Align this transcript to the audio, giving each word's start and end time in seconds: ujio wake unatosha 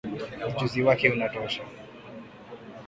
ujio 0.63 0.85
wake 0.87 1.07
unatosha 1.11 1.63